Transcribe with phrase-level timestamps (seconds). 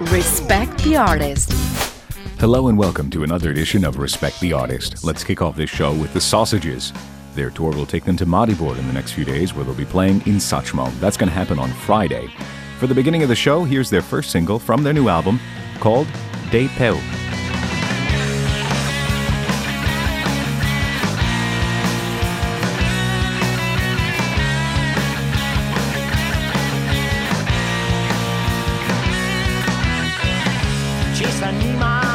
[0.00, 1.52] Respect the Artist.
[2.38, 5.02] Hello and welcome to another edition of Respect the Artist.
[5.02, 6.92] Let's kick off this show with the Sausages.
[7.34, 9.84] Their tour will take them to Maribor in the next few days, where they'll be
[9.84, 10.88] playing in Satchmo.
[11.00, 12.32] That's going to happen on Friday.
[12.78, 15.40] For the beginning of the show, here's their first single from their new album
[15.80, 16.06] called
[16.52, 16.96] De Peu.
[31.18, 32.07] ci s'anima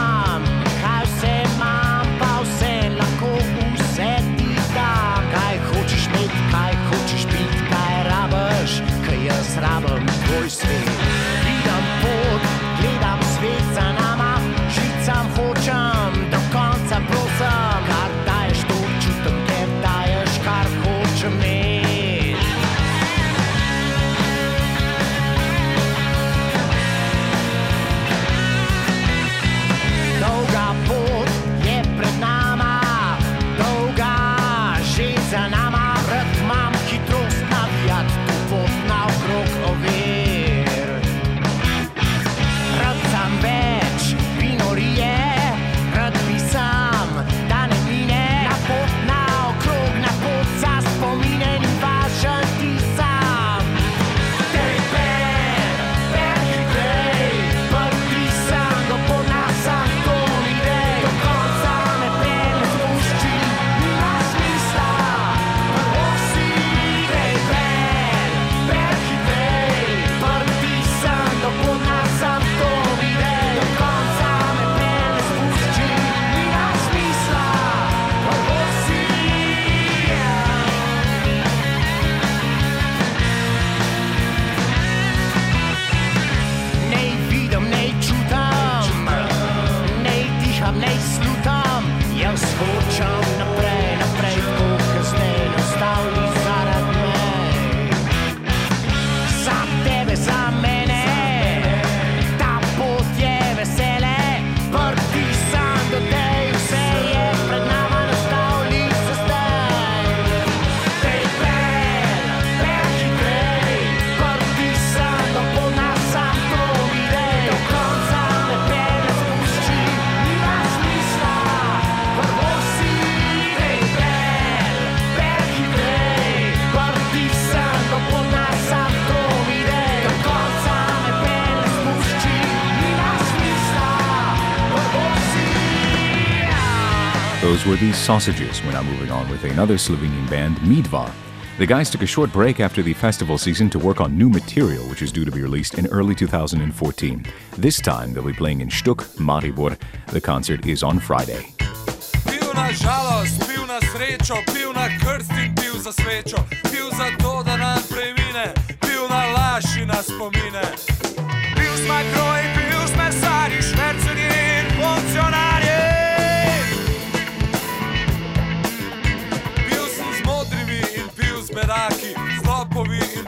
[137.64, 138.62] Those were the Sausages.
[138.64, 141.10] We're now moving on with another Slovenian band, Midva.
[141.58, 144.84] The guys took a short break after the festival season to work on new material,
[144.90, 147.26] which is due to be released in early 2014.
[147.58, 149.78] This time, they'll be playing in Stuk, Maribor.
[150.08, 151.54] The concert is on Friday.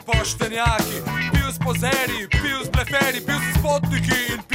[0.05, 1.01] Poštenjaki,
[1.31, 4.54] pil s pozeri, pil s bleferi, pil s potniki in pil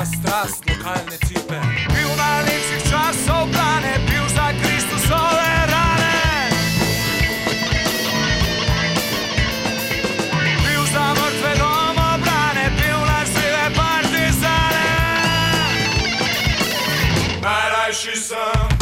[0.00, 1.60] Glavna strast lokalne cipe.
[1.92, 6.48] Bil najlepših časov plane, bil za Kristusove rane.
[10.64, 14.88] Bil za mrtve domobrane, bil lažnive partizane.
[17.42, 18.79] Najrajši sem.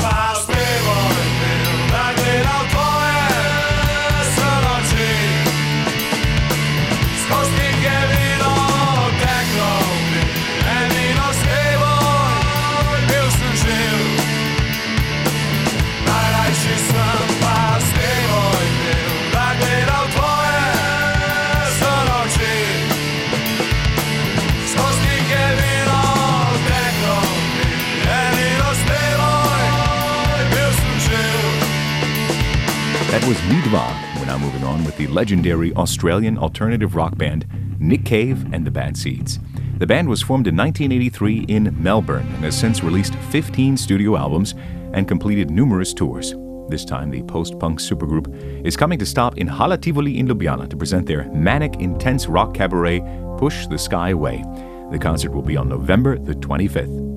[33.26, 34.16] Was Midva.
[34.16, 37.46] We're now moving on with the legendary Australian alternative rock band
[37.80, 39.38] Nick Cave and the Bad Seeds.
[39.78, 44.54] The band was formed in 1983 in Melbourne and has since released 15 studio albums
[44.92, 46.34] and completed numerous tours.
[46.68, 48.28] This time, the post punk supergroup
[48.66, 52.52] is coming to stop in Hala Tivoli in Ljubljana to present their manic, intense rock
[52.52, 53.00] cabaret,
[53.38, 54.44] Push the Sky Away.
[54.90, 57.08] The concert will be on November the 25th.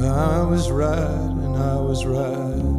[0.00, 2.77] I was right and I was right.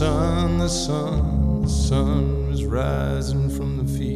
[0.00, 4.09] Sun, the sun, the sun was rising from the field.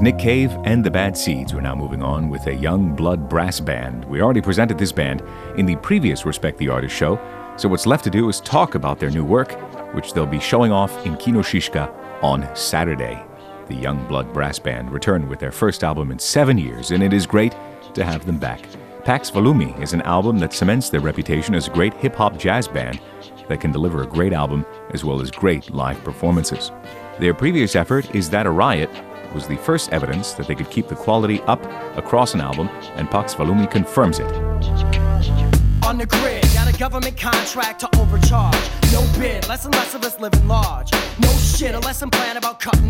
[0.00, 1.52] Nick Cave and the Bad Seeds.
[1.52, 4.04] We're now moving on with a Youngblood Brass Band.
[4.06, 5.22] We already presented this band
[5.56, 7.20] in the previous Respect the Artist show,
[7.56, 9.52] so what's left to do is talk about their new work,
[9.94, 13.22] which they'll be showing off in Kino Šiška on Saturday.
[13.68, 17.26] The Youngblood Brass Band returned with their first album in seven years, and it is
[17.26, 17.54] great
[17.94, 18.64] to have them back.
[19.04, 22.68] Pax Volumi is an album that cements their reputation as a great hip hop jazz
[22.68, 23.00] band
[23.48, 26.70] that can deliver a great album as well as great live performances.
[27.18, 28.90] Their previous effort is That a Riot,
[29.34, 31.62] was the first evidence that they could keep the quality up
[31.96, 34.26] across an album, and Pax Volumi confirms it.
[35.84, 38.56] On the grid, got a government contract to overcharge.
[38.92, 40.92] No bid, less and less of us living large.
[41.20, 42.88] No shit, a lesson plan about cutting.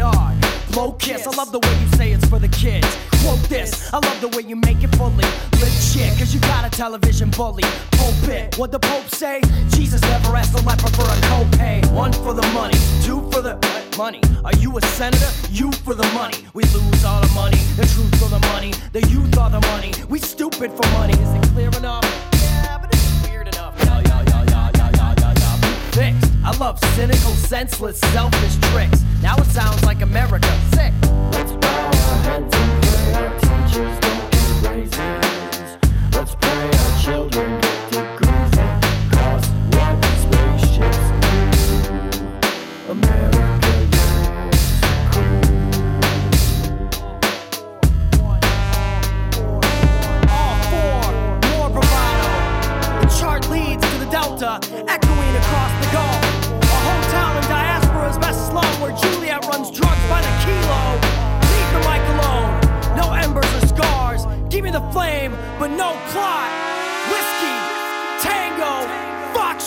[0.73, 2.87] Blow kiss, I love the way you say it's for the kids.
[3.23, 5.25] Quote this, I love the way you make it fully
[5.61, 7.65] legit, cause you got a television bully.
[7.93, 9.41] Pulpit, what the Pope say?
[9.69, 11.93] Jesus never asked a leper for a copay.
[11.93, 13.57] One for the money, two for the
[13.97, 14.21] money.
[14.45, 15.31] Are you a senator?
[15.51, 16.47] You for the money.
[16.55, 19.93] We lose all the money, the truth for the money, the youth are the money.
[20.09, 21.15] We stupid for money.
[21.15, 22.05] Is it clear enough?
[22.35, 23.75] Yeah, but it's weird enough.
[23.79, 25.91] Yeah, yeah, yeah, yeah, yeah, yeah, yeah, yeah.
[25.91, 26.33] Fixed.
[26.45, 29.03] I love cynical, senseless, selfish tricks.
[29.23, 30.49] Now it sounds like America.
[30.75, 30.93] Sick.
[31.33, 35.79] Let's bow our heads and pray our teachers don't get raises.
[36.13, 38.12] Let's pray our children get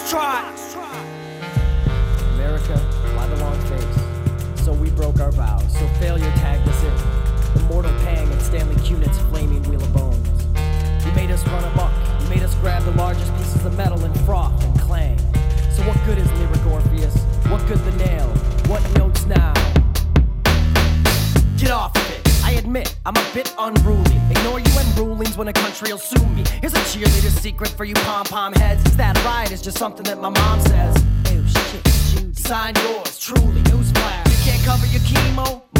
[0.05, 0.75] foxtrot.
[2.35, 2.77] America,
[3.15, 4.63] why the long face?
[4.63, 7.59] So we broke our vows, so failure tagged us in.
[7.59, 10.45] The mortal pang and Stanley Kunitz's flaming wheel of bones.
[11.05, 14.19] You made us run amok you made us grab the largest pieces of metal and
[14.21, 15.17] froth and clang.
[15.71, 17.15] So what good is lyric Orpheus?
[17.50, 18.27] What good the nail?
[18.67, 19.53] What notes now?
[21.57, 21.95] Get off
[22.65, 24.17] admit, I'm a bit unruly.
[24.31, 26.43] Ignore UN rulings when a country will sue me.
[26.62, 28.84] Here's a cheerleader's secret for you pom pom heads.
[28.89, 29.51] Is that right?
[29.51, 30.95] It's just something that my mom says.
[31.27, 32.34] Oh shit, Judy.
[32.34, 33.19] sign yours.
[33.19, 34.25] Truly, newsflash.
[34.31, 35.75] You can't cover your chemo?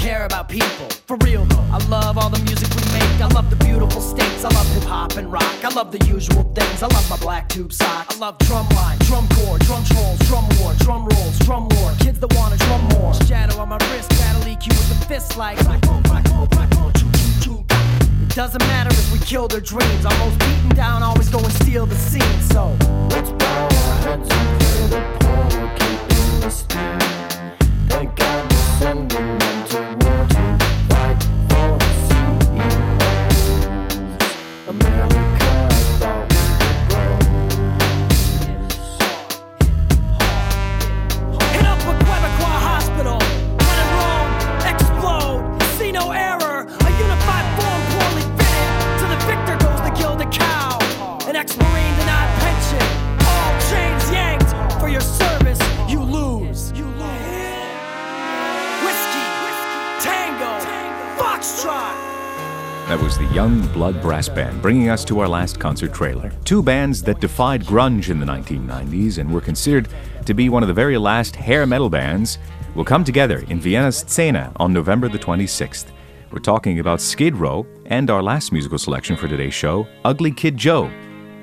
[0.00, 0.88] Care about people.
[1.06, 3.20] For real though, I love all the music we make.
[3.20, 4.44] I love the beautiful states.
[4.44, 5.62] I love hip hop and rock.
[5.62, 6.82] I love the usual things.
[6.82, 8.16] I love my black tube socks.
[8.16, 11.92] I love drum line, drum corps, drum trolls, drum war, drum rolls, drum lore.
[12.00, 13.12] Kids that wanna drum more.
[13.28, 15.58] Shadow on my wrist, battle EQ with the fist like.
[18.30, 20.06] It doesn't matter if we kill their dreams.
[20.06, 22.40] Almost beaten down, always go and steal the scene.
[22.54, 22.74] So
[62.90, 66.32] That was the Youngblood Brass Band, bringing us to our last concert trailer.
[66.44, 69.86] Two bands that defied grunge in the 1990s and were considered
[70.26, 72.38] to be one of the very last hair metal bands
[72.74, 75.84] will come together in Vienna's Szene on November the 26th.
[76.32, 80.56] We're talking about Skid Row and our last musical selection for today's show, Ugly Kid
[80.56, 80.90] Joe.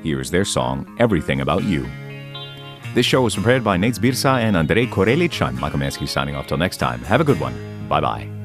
[0.04, 1.90] Here is their song, Everything About You.
[2.94, 5.42] This show was prepared by Nate Zbirsa and Andrei Korelic.
[5.42, 7.00] I'm Michael Mansky signing off till next time.
[7.04, 7.88] Have a good one.
[7.88, 8.37] Bye bye.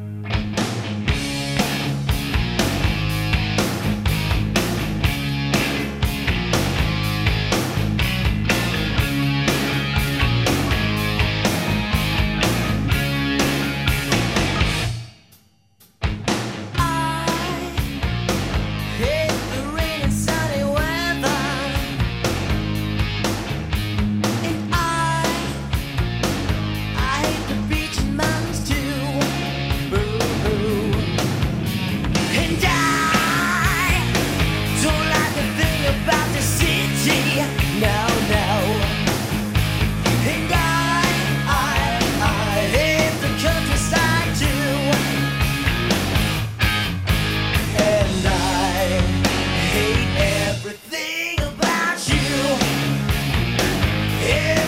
[54.24, 54.61] Everything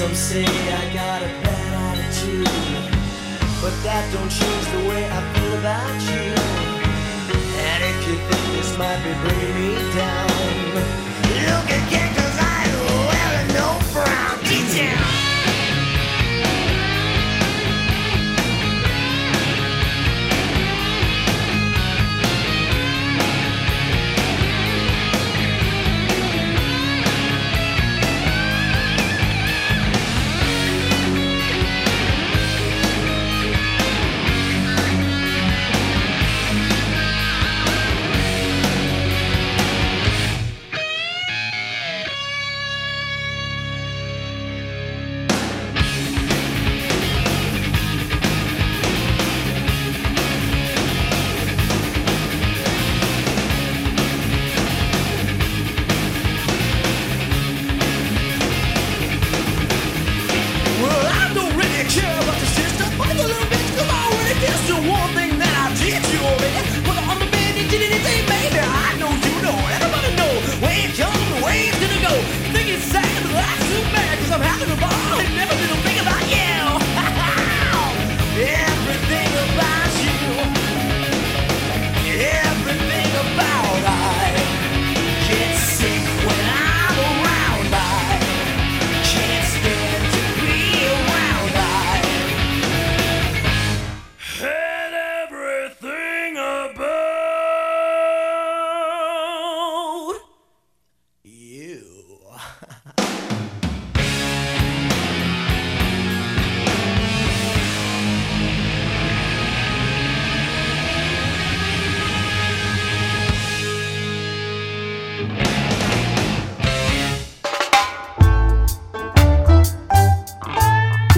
[0.00, 2.48] Some say I got a bad attitude,
[3.60, 6.32] but that don't change the way I feel about you.
[7.60, 10.30] And if you think this might be bringing me down,
[11.52, 12.64] look again, cause I
[13.12, 15.19] wear no brown detail.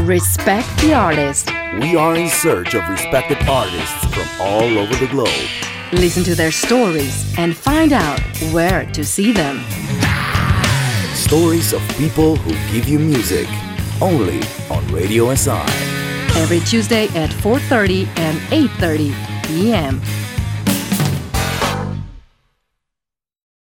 [0.03, 1.49] Respect the artist.
[1.81, 5.29] We are in search of respected artists from all over the globe.
[5.93, 9.61] Listen to their stories and find out where to see them.
[11.15, 13.47] Stories of people who give you music.
[14.01, 14.41] Only
[14.71, 15.63] on Radio SI.
[16.35, 19.15] Every Tuesday at 4:30 and 8:30
[19.47, 20.01] p.m.